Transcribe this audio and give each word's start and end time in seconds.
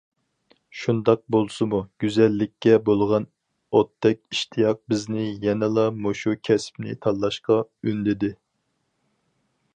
شۇنداق 0.83 1.19
بولسىمۇ، 1.35 1.81
گۈزەللىككە 2.03 2.73
بولغان 2.87 3.27
ئوتتەك 3.81 4.23
ئىشتىياق 4.33 4.81
بىزنى 4.95 5.29
يەنىلا 5.47 5.85
مۇشۇ 6.07 6.37
كەسىپنى 6.49 6.99
تاللاشقا 7.07 7.63
ئۈندىدى. 7.85 8.33